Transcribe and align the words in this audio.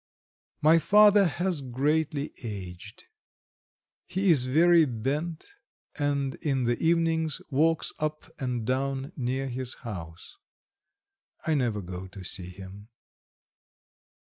My 0.63 0.79
father 0.79 1.25
has 1.27 1.61
greatly 1.61 2.33
aged; 2.43 3.03
he 4.07 4.31
is 4.31 4.45
very 4.45 4.85
bent, 4.85 5.45
and 5.93 6.33
in 6.41 6.63
the 6.63 6.79
evenings 6.79 7.39
walks 7.51 7.93
up 7.99 8.27
and 8.41 8.65
down 8.65 9.11
near 9.15 9.47
his 9.47 9.75
house. 9.85 10.37
I 11.45 11.53
never 11.53 11.83
go 11.83 12.07
to 12.07 12.23
see 12.23 12.49
him. 12.49 12.87